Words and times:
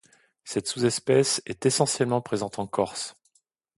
Cette 0.45 0.67
sous-espèce 0.67 1.43
est 1.45 1.67
essentiellement 1.67 2.21
présente 2.21 2.57
en 2.57 2.65
Corse. 2.65 3.15